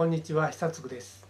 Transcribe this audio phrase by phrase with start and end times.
[0.00, 1.26] こんにちは久津です。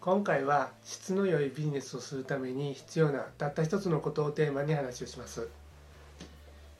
[0.00, 5.48] 今回は質の良いビジネスをするために必要なたった一つのことをテーマに話をします。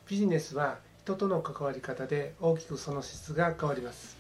[0.09, 4.17] ビジネスは人との関わり方で大きくその質が変わります。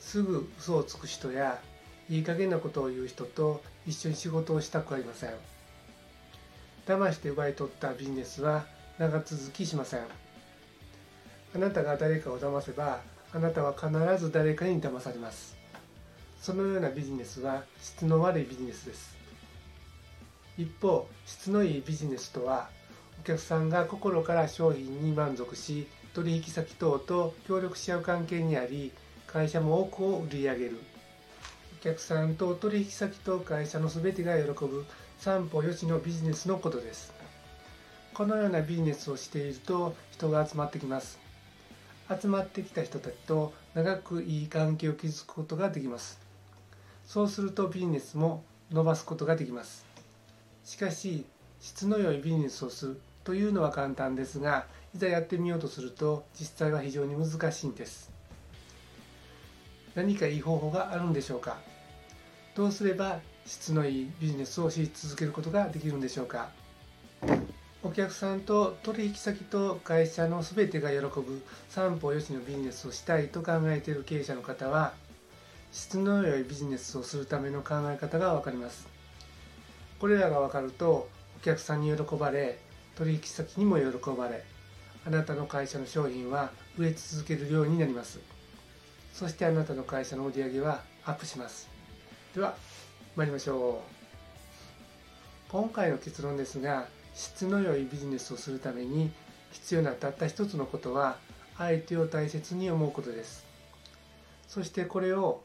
[0.00, 1.60] すぐ嘘をつく人や
[2.10, 5.30] いい加減なことを言う人と一緒に仕事をしたくありません。
[6.84, 8.64] 騙して奪い取ったビジネスは
[8.98, 10.00] 長続きしません。
[11.54, 13.90] あなたが誰かを騙せばあなたは必
[14.24, 15.56] ず誰かに騙されます。
[16.40, 19.16] そのようなビジネスは質の悪いビジネスです。
[20.56, 22.68] 一方質のいいビジネスとは
[23.20, 28.92] お客さんが心から商品に満足し取引先等と協力し合う関係にあり
[29.26, 30.78] 会社も多くを売り上げる。
[31.80, 34.86] お客さんと取引先と会社の全てが喜ぶ
[35.18, 37.12] 三歩よしのビジネスのことです。
[38.14, 41.23] このようなビジネスをしていると人が集まってきます。
[42.08, 46.20] 集まってきた人たちと長くいい関係を築くことができます。
[47.06, 49.86] そうするとビジネスも伸ばすことができます。
[50.64, 51.24] しかし
[51.60, 58.10] 質の良いビジネスをするというのは簡単ですがいざやってみようとすると実際は非常に難しいんです。
[59.94, 61.56] 何かいい方法があるんでしょうか？
[62.54, 66.50] どうすれば質のいいビジネスをし続けることができるんでしょうか？
[67.86, 74.94] お客さんと取引先と会社の全てが喜ぶ三方よしのビジネスをしたいと考えている経営者の方は
[75.70, 78.88] 質の良いビジネスをするための考え方が分かります。
[80.00, 82.58] これらが分かるとお客さんに喜ばれ
[82.96, 83.84] 取引先にも喜
[84.16, 84.42] ばれ
[85.06, 88.18] あなたの会社の商品は売れ続けるようになります。
[89.12, 91.68] そしてあなたの会社の売り上げはアップします。
[92.34, 92.56] では
[93.14, 95.52] 参りましょう。
[95.52, 99.10] 今回の結論ですが質の良いビジネスをするために
[99.52, 101.16] 必要なたった一つのことは
[101.56, 103.46] 相手を大切に思うことです。
[104.48, 105.42] そしてこれを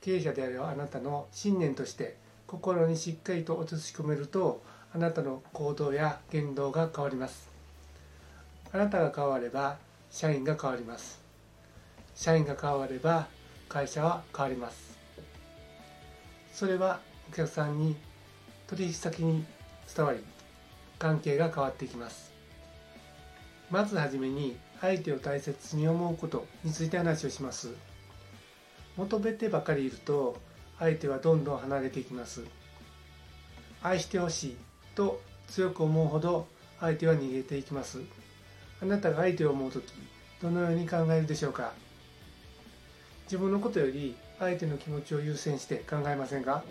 [0.00, 2.16] 経営者であるあなたの信念として
[2.46, 4.62] 心にしっかりと落とし込めると
[4.94, 7.50] あなたの行動や言動が変わります。
[8.72, 9.76] あなたが変われば
[10.10, 11.20] 社員が変わります。
[12.14, 13.26] 社員が変われば
[13.68, 14.96] 会社は変わります。
[16.52, 17.00] それは
[17.30, 17.96] お客さんに
[18.66, 19.44] 取引先に
[19.94, 20.18] 伝わり
[21.04, 22.32] 関係が変わってきます。
[23.70, 27.74] まずはじめに相手を大切に思うことについて話をします。
[28.96, 30.38] 求めてばかりいると
[30.78, 32.44] 相手はどんどん離れていきます。
[33.82, 34.56] 愛してほしい
[34.94, 36.46] と強く思うほど
[36.80, 38.00] 相手は逃げていきます。
[38.80, 39.84] あなたが相手を思う時
[40.40, 41.74] どのように考えるでしょうか？
[43.26, 46.64] 自分のことより相手の気持ちを優先して考えませんか？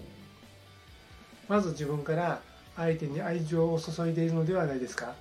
[1.47, 2.41] まず自分から
[2.75, 5.13] 相手に愛情を注いでいるのではないですか？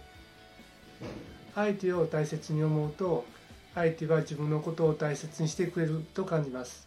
[1.54, 3.26] 相手を大切に思うと
[3.74, 6.86] 相手は自分のことを大切にしてくれると感じます。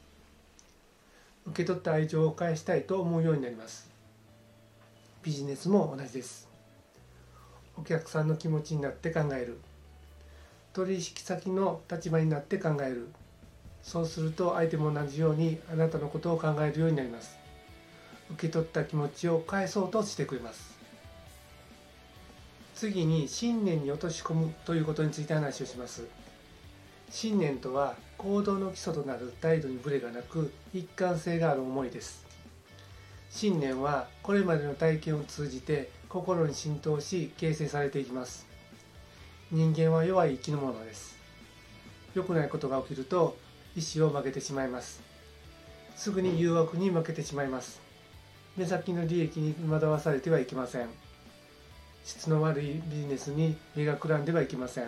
[1.45, 3.87] 受け取った愛情を返したいと思うようになります。
[5.21, 6.47] ビジネスも同じです。
[7.77, 9.59] お客さんの気持ちになって考える。
[10.73, 13.09] 取引先の立場になって考える。
[13.83, 17.37] そうすると相手も同じようにあなたのことを考えるようになります。
[18.31, 20.75] 受け取った気持ちを返そうとしてくれます。
[22.75, 26.03] 次に信念に落とし込むということについて話をします。
[27.09, 32.25] 信念とは行動の基礎となる態度にブレがなく一貫性がある思いです。
[33.29, 38.45] 信念はこれまでの体験を通じて心に浸透し形成されていきます。
[39.51, 41.15] 人間は弱い生き物です。
[42.13, 43.37] 良くないことが起きると
[43.75, 45.01] 意志を曲げてしまいます。
[45.95, 47.84] すぐに誘惑に負けてしまいます。
[48.57, 50.87] 目先の利益に惑わされてはいけません。
[52.05, 54.85] 質の悪いビジネスに目がくらんではいけません。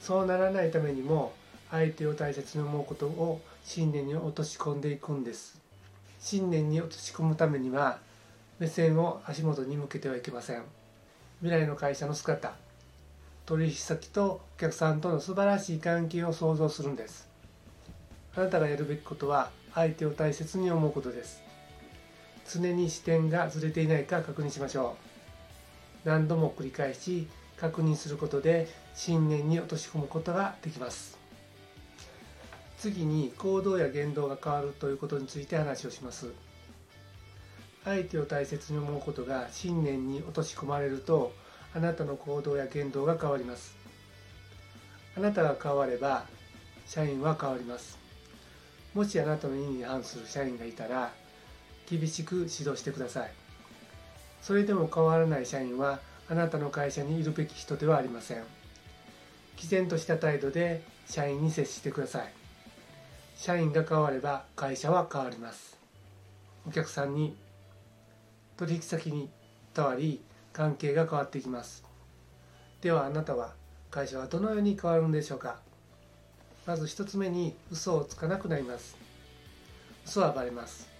[0.00, 1.34] そうならないためにも
[1.70, 5.60] 相手を大切に思うことを信念に落とし込んでいくんです。
[6.18, 7.98] 信念に落とし込むためには
[8.58, 10.62] 目線を足元に向けてはいけません。
[11.42, 12.54] 未来の会社の姿
[13.44, 17.28] 取引先とお客さんとの素晴らしい関係を想像するんです。
[18.34, 21.45] あなたがやるべきことは相手を大切に思うことです。
[22.48, 24.96] 常に視点がずれていないか確認しましょ
[26.04, 26.08] う。
[26.08, 27.26] 何度も繰り返し
[27.56, 31.18] 確認することで信念に落とし込むことができます。
[32.78, 36.28] 次に行動や言動が変わるということについて話をします。
[37.84, 41.32] 相手を大切に思うことが信念に落とし込まれると
[41.74, 43.76] あなたの行動や言動が変わります。
[45.16, 46.26] あなたが変われば
[46.86, 47.98] 社員は変わります。
[48.94, 51.12] もしあなたの意に反する社員がいたら
[51.88, 53.30] 厳しく指導してください。
[54.42, 58.44] それでも変わらない社員はあなたの会社にいるべき人ではありません。
[59.56, 62.32] 毅然とした態度で社員に接してください。
[63.36, 65.76] 社員が変われば会社は変わります。
[66.66, 67.36] お客さんに
[68.56, 69.28] 取引先に
[69.74, 70.20] 伝わり
[70.52, 71.84] 関係が変わっていきます。
[72.80, 73.54] ではあなたは
[73.90, 75.58] 会社はどのように変わるんでしょうか。
[76.66, 78.96] まず一つ目に嘘をつかなくなります。
[80.04, 80.95] 嘘はバレます。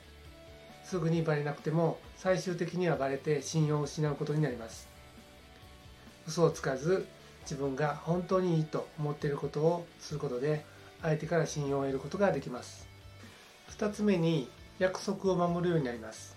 [0.89, 4.87] すぐにバレなくても最終的にはバレて信用を失うことになります。
[6.29, 7.09] 嘘をつかず
[7.43, 10.65] 自分が本当にいいと思っていることをすることで
[11.03, 12.89] 相手から信用を得ることができます。
[13.77, 14.49] 2つ目に
[14.79, 16.37] 約束を守るようになります。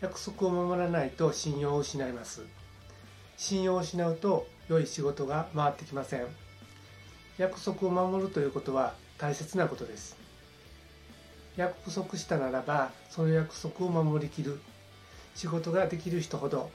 [0.00, 2.42] 約束を守らないと信用を失います。
[3.36, 6.26] 信用を失うと良い仕事が回ってきません。
[7.36, 10.19] 約束を守るということは大切なことです。
[11.56, 14.60] 約束したならばその約束を守りきる。
[15.34, 16.70] 仕事ができる人ほど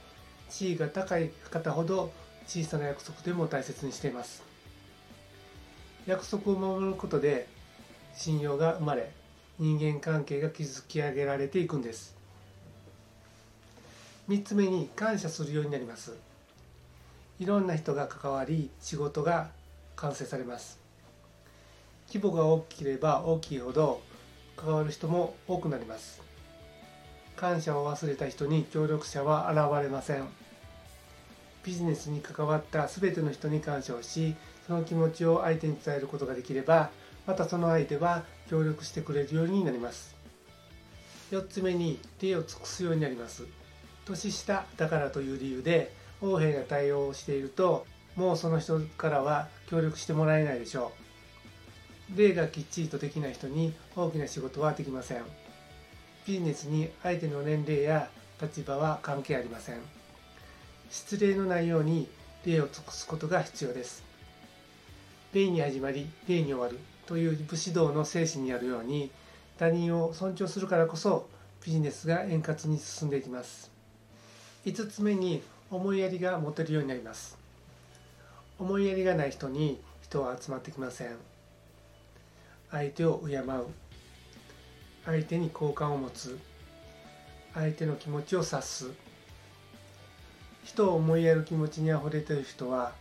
[0.48, 2.10] 地位が高い方ほど
[2.46, 4.42] 小さな約束でも大切にしています。
[6.06, 7.48] 約束を守ることで
[8.14, 9.10] 信用が生まれ
[9.58, 12.14] 人間関係が築き上げられていくんです。
[14.28, 16.14] 3つ目に感謝するようになります。
[17.38, 19.50] いろんな人が関わり仕事が
[19.94, 20.78] 完成されます。
[22.08, 24.00] 規模が大きければ大きいほど
[24.56, 26.22] 関わる人も多くなります。
[27.36, 30.24] 感謝を忘れた人に協力者は現れません。
[31.64, 34.36] ビジネスに関わった全ての人に感謝をし
[34.66, 36.90] その気持ちを相手に伝えることができれば
[37.26, 40.14] またその相手は協力してくれるようになります。
[41.32, 43.44] 4つ目に礼を尽くすようになります。
[44.06, 45.92] 年下だからという理由で
[46.22, 51.05] 横柄な対応をしているともうその人からは協力してもらえないでしょう。
[52.14, 55.22] 礼がきっちりとできない人に大きな仕事はできません。
[56.26, 58.10] ビジネスに相手の年齢や
[58.40, 59.76] 立場は関係ありません。
[60.90, 62.08] 失礼のないように
[62.44, 64.04] 礼を尽くすことが必要です。
[65.32, 69.10] 礼に始まり礼に終わるという武士道の精神にあるように
[69.58, 71.28] 他人を尊重するからこそ
[71.64, 73.70] ビジネスが円滑に進んでいきます。
[74.64, 77.36] 5つ目に思いやりが持てるようになります。
[78.58, 81.35] 思いやりがない人に人は集まってきません。
[82.76, 83.44] 相手を敬う。
[85.06, 86.38] 相手に好感を持つ。
[87.54, 88.90] 相手の気持ちを察す。
[90.62, 92.92] 人を思いやる気持ちにあふれている人は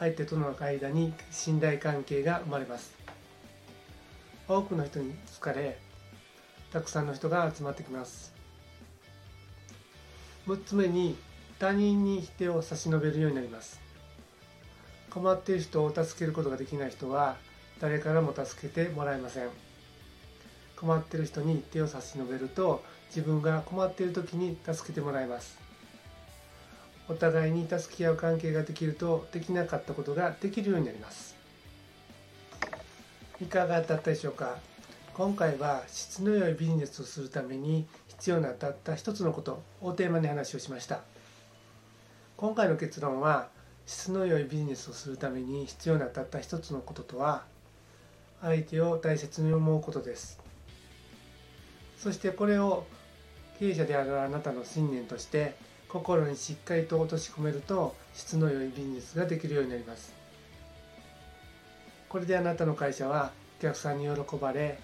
[0.00, 2.92] 相手との間に信頼関係が生まれます。
[4.48, 5.78] 多くの人に好かれ
[6.72, 8.34] たくさんの人が集まってきます。
[10.48, 11.16] 6つ目に
[11.60, 13.80] 他人に手を差し伸べるようになります。
[15.08, 17.36] 困っている人を助けることができない人は
[17.80, 19.48] 誰からも助けてもらえません。
[20.76, 25.58] 困っている人に手を差し伸べると自分が困っている時に助けてもらえます。
[27.08, 31.34] お互いに助け合う関係ができるとできなかったことができるようになります。
[33.42, 34.58] いかがだったでしょうか？
[35.14, 41.00] 今回は質の良いビジネスをするために必要なたった一つのことをテーマに話をしました。
[42.36, 43.48] 今回の結論は
[43.86, 47.42] 質の良いビジネスをするために必要なたった一つのこととは
[48.42, 50.40] 相手を大切に思うことです。
[51.98, 52.86] そしてこれを
[53.58, 55.54] 経営者であるあなたの信念として
[55.88, 60.14] 心にしっかりと落とし込めると質の良いビジネスができるようになります。
[62.08, 64.78] これであなたの会社はお客さんに喜ばれ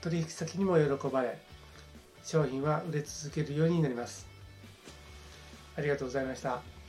[0.00, 1.38] 取引先にも喜ばれ
[2.22, 4.26] 商品は売れ続けるようになります。
[5.76, 6.79] ありがとうございました。